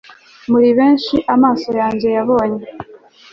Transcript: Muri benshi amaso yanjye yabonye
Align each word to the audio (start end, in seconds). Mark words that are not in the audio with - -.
Muri 0.51 0.69
benshi 0.77 1.15
amaso 1.35 1.69
yanjye 1.79 2.07
yabonye 2.17 2.63